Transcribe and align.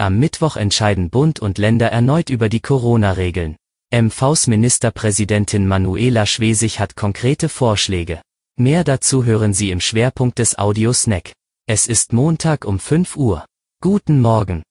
Am 0.00 0.18
Mittwoch 0.18 0.56
entscheiden 0.56 1.10
Bund 1.10 1.40
und 1.40 1.58
Länder 1.58 1.88
erneut 1.92 2.30
über 2.30 2.48
die 2.48 2.60
Corona-Regeln. 2.60 3.56
MVs 3.92 4.46
Ministerpräsidentin 4.46 5.66
Manuela 5.66 6.24
Schwesig 6.24 6.80
hat 6.80 6.96
konkrete 6.96 7.50
Vorschläge. 7.50 8.22
Mehr 8.56 8.82
dazu 8.82 9.26
hören 9.26 9.52
Sie 9.52 9.70
im 9.70 9.78
Schwerpunkt 9.78 10.38
des 10.38 10.56
Audiosnack. 10.56 11.32
Es 11.66 11.86
ist 11.86 12.14
Montag 12.14 12.64
um 12.64 12.78
5 12.78 13.14
Uhr. 13.18 13.44
Guten 13.82 14.22
Morgen. 14.22 14.62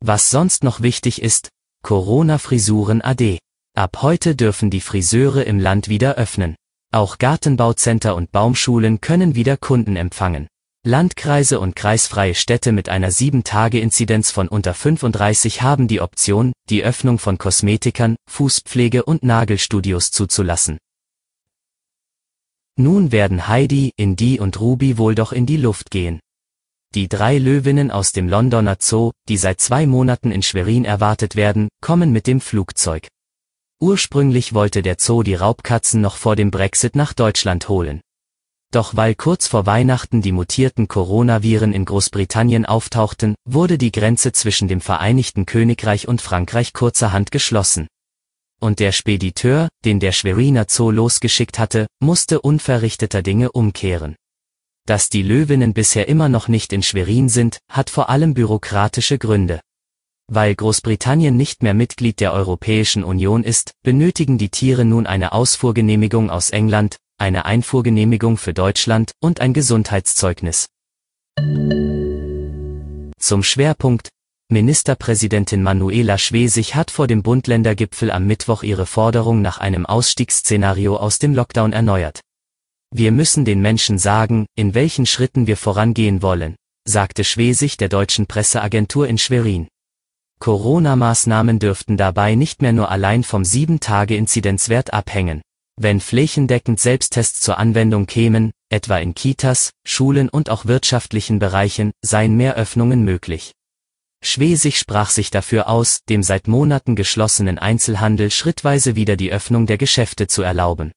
Was 0.00 0.30
sonst 0.30 0.64
noch 0.64 0.80
wichtig 0.80 1.20
ist, 1.20 1.50
Corona-Frisuren 1.82 3.02
AD. 3.02 3.40
Ab 3.76 3.98
heute 4.00 4.34
dürfen 4.34 4.70
die 4.70 4.80
Friseure 4.80 5.44
im 5.44 5.58
Land 5.58 5.88
wieder 5.88 6.14
öffnen. 6.14 6.56
Auch 6.94 7.18
Gartenbaucenter 7.18 8.16
und 8.16 8.32
Baumschulen 8.32 9.02
können 9.02 9.34
wieder 9.34 9.58
Kunden 9.58 9.96
empfangen. 9.96 10.48
Landkreise 10.86 11.58
und 11.58 11.74
kreisfreie 11.74 12.36
Städte 12.36 12.70
mit 12.70 12.88
einer 12.88 13.10
7-Tage-Inzidenz 13.10 14.30
von 14.30 14.46
unter 14.46 14.72
35 14.72 15.60
haben 15.60 15.88
die 15.88 16.00
Option, 16.00 16.52
die 16.70 16.84
Öffnung 16.84 17.18
von 17.18 17.38
Kosmetikern, 17.38 18.14
Fußpflege 18.30 19.04
und 19.04 19.24
Nagelstudios 19.24 20.12
zuzulassen. 20.12 20.78
Nun 22.76 23.10
werden 23.10 23.48
Heidi, 23.48 23.94
Indy 23.96 24.38
und 24.38 24.60
Ruby 24.60 24.96
wohl 24.96 25.16
doch 25.16 25.32
in 25.32 25.44
die 25.44 25.56
Luft 25.56 25.90
gehen. 25.90 26.20
Die 26.94 27.08
drei 27.08 27.38
Löwinnen 27.38 27.90
aus 27.90 28.12
dem 28.12 28.28
Londoner 28.28 28.76
Zoo, 28.78 29.10
die 29.28 29.38
seit 29.38 29.60
zwei 29.60 29.88
Monaten 29.88 30.30
in 30.30 30.44
Schwerin 30.44 30.84
erwartet 30.84 31.34
werden, 31.34 31.68
kommen 31.80 32.12
mit 32.12 32.28
dem 32.28 32.40
Flugzeug. 32.40 33.08
Ursprünglich 33.80 34.54
wollte 34.54 34.82
der 34.82 34.98
Zoo 35.00 35.24
die 35.24 35.34
Raubkatzen 35.34 36.00
noch 36.00 36.14
vor 36.14 36.36
dem 36.36 36.52
Brexit 36.52 36.94
nach 36.94 37.12
Deutschland 37.12 37.68
holen. 37.68 38.02
Doch 38.72 38.96
weil 38.96 39.14
kurz 39.14 39.46
vor 39.46 39.66
Weihnachten 39.66 40.22
die 40.22 40.32
mutierten 40.32 40.88
Coronaviren 40.88 41.72
in 41.72 41.84
Großbritannien 41.84 42.66
auftauchten, 42.66 43.34
wurde 43.44 43.78
die 43.78 43.92
Grenze 43.92 44.32
zwischen 44.32 44.68
dem 44.68 44.80
Vereinigten 44.80 45.46
Königreich 45.46 46.08
und 46.08 46.20
Frankreich 46.20 46.72
kurzerhand 46.72 47.30
geschlossen. 47.30 47.86
Und 48.60 48.80
der 48.80 48.92
Spediteur, 48.92 49.68
den 49.84 50.00
der 50.00 50.12
Schweriner 50.12 50.66
Zoo 50.68 50.90
losgeschickt 50.90 51.58
hatte, 51.58 51.86
musste 52.00 52.40
unverrichteter 52.40 53.22
Dinge 53.22 53.52
umkehren. 53.52 54.16
Dass 54.86 55.08
die 55.08 55.22
Löwinnen 55.22 55.74
bisher 55.74 56.08
immer 56.08 56.28
noch 56.28 56.48
nicht 56.48 56.72
in 56.72 56.82
Schwerin 56.82 57.28
sind, 57.28 57.58
hat 57.70 57.90
vor 57.90 58.08
allem 58.08 58.34
bürokratische 58.34 59.18
Gründe. 59.18 59.60
Weil 60.28 60.54
Großbritannien 60.54 61.36
nicht 61.36 61.62
mehr 61.62 61.74
Mitglied 61.74 62.20
der 62.20 62.32
Europäischen 62.32 63.04
Union 63.04 63.44
ist, 63.44 63.72
benötigen 63.82 64.38
die 64.38 64.48
Tiere 64.48 64.84
nun 64.84 65.06
eine 65.06 65.32
Ausfuhrgenehmigung 65.32 66.30
aus 66.30 66.50
England, 66.50 66.96
eine 67.18 67.44
Einfuhrgenehmigung 67.44 68.36
für 68.36 68.54
Deutschland 68.54 69.12
und 69.20 69.40
ein 69.40 69.52
Gesundheitszeugnis. 69.52 70.66
Zum 73.18 73.42
Schwerpunkt 73.42 74.10
Ministerpräsidentin 74.48 75.62
Manuela 75.62 76.18
Schwesig 76.18 76.76
hat 76.76 76.92
vor 76.92 77.08
dem 77.08 77.24
Bund-Länder-Gipfel 77.24 78.12
am 78.12 78.26
Mittwoch 78.26 78.62
ihre 78.62 78.86
Forderung 78.86 79.42
nach 79.42 79.58
einem 79.58 79.86
Ausstiegsszenario 79.86 80.96
aus 80.96 81.18
dem 81.18 81.34
Lockdown 81.34 81.72
erneuert. 81.72 82.20
Wir 82.94 83.10
müssen 83.10 83.44
den 83.44 83.60
Menschen 83.60 83.98
sagen, 83.98 84.46
in 84.54 84.74
welchen 84.74 85.06
Schritten 85.06 85.48
wir 85.48 85.56
vorangehen 85.56 86.22
wollen, 86.22 86.54
sagte 86.86 87.24
Schwesig 87.24 87.76
der 87.76 87.88
deutschen 87.88 88.26
Presseagentur 88.26 89.08
in 89.08 89.18
Schwerin. 89.18 89.66
Corona-Maßnahmen 90.38 91.58
dürften 91.58 91.96
dabei 91.96 92.36
nicht 92.36 92.62
mehr 92.62 92.72
nur 92.72 92.90
allein 92.90 93.24
vom 93.24 93.42
7-Tage-Inzidenzwert 93.42 94.92
abhängen. 94.92 95.42
Wenn 95.78 96.00
flächendeckend 96.00 96.80
Selbsttests 96.80 97.40
zur 97.40 97.58
Anwendung 97.58 98.06
kämen, 98.06 98.52
etwa 98.70 98.96
in 98.96 99.14
Kitas, 99.14 99.72
Schulen 99.86 100.30
und 100.30 100.48
auch 100.48 100.64
wirtschaftlichen 100.64 101.38
Bereichen, 101.38 101.92
seien 102.00 102.34
mehr 102.34 102.54
Öffnungen 102.54 103.04
möglich. 103.04 103.52
Schwesig 104.24 104.78
sprach 104.78 105.10
sich 105.10 105.30
dafür 105.30 105.68
aus, 105.68 106.00
dem 106.08 106.22
seit 106.22 106.48
Monaten 106.48 106.96
geschlossenen 106.96 107.58
Einzelhandel 107.58 108.30
schrittweise 108.30 108.96
wieder 108.96 109.16
die 109.16 109.30
Öffnung 109.30 109.66
der 109.66 109.76
Geschäfte 109.76 110.26
zu 110.26 110.42
erlauben. 110.42 110.92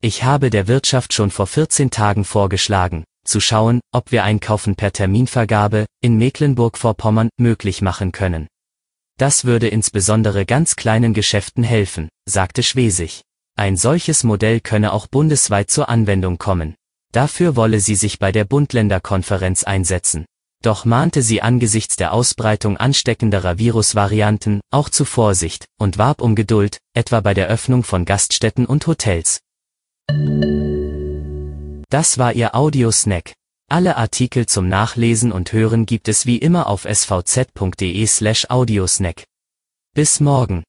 Ich 0.00 0.22
habe 0.22 0.48
der 0.48 0.68
Wirtschaft 0.68 1.12
schon 1.12 1.32
vor 1.32 1.48
14 1.48 1.90
Tagen 1.90 2.24
vorgeschlagen, 2.24 3.02
zu 3.26 3.40
schauen, 3.40 3.80
ob 3.92 4.12
wir 4.12 4.22
Einkaufen 4.22 4.76
per 4.76 4.92
Terminvergabe 4.92 5.86
in 6.00 6.18
Mecklenburg-Vorpommern 6.18 7.30
möglich 7.36 7.82
machen 7.82 8.12
können. 8.12 8.46
Das 9.18 9.44
würde 9.44 9.66
insbesondere 9.66 10.46
ganz 10.46 10.76
kleinen 10.76 11.14
Geschäften 11.14 11.64
helfen, 11.64 12.08
sagte 12.26 12.62
Schwesig. 12.62 13.22
Ein 13.56 13.76
solches 13.76 14.24
Modell 14.24 14.60
könne 14.60 14.92
auch 14.92 15.06
bundesweit 15.06 15.70
zur 15.70 15.88
Anwendung 15.88 16.38
kommen. 16.38 16.74
Dafür 17.12 17.54
wolle 17.54 17.78
sie 17.78 17.94
sich 17.94 18.18
bei 18.18 18.32
der 18.32 18.44
Bund-Länder-Konferenz 18.44 19.62
einsetzen. 19.62 20.26
Doch 20.62 20.84
mahnte 20.84 21.22
sie 21.22 21.40
angesichts 21.40 21.94
der 21.94 22.12
Ausbreitung 22.12 22.76
ansteckenderer 22.76 23.58
Virusvarianten 23.58 24.60
auch 24.72 24.88
zu 24.88 25.04
Vorsicht 25.04 25.66
und 25.78 25.98
warb 25.98 26.20
um 26.20 26.34
Geduld, 26.34 26.78
etwa 26.94 27.20
bei 27.20 27.34
der 27.34 27.46
Öffnung 27.46 27.84
von 27.84 28.04
Gaststätten 28.04 28.66
und 28.66 28.86
Hotels. 28.88 29.40
Das 31.90 32.18
war 32.18 32.32
Ihr 32.32 32.56
Audiosnack. 32.56 33.34
Alle 33.70 33.96
Artikel 33.96 34.46
zum 34.46 34.68
Nachlesen 34.68 35.30
und 35.30 35.52
Hören 35.52 35.86
gibt 35.86 36.08
es 36.08 36.26
wie 36.26 36.38
immer 36.38 36.66
auf 36.66 36.86
svz.de 36.86 38.06
slash 38.06 38.50
audiosnack. 38.50 39.24
Bis 39.94 40.18
morgen. 40.18 40.64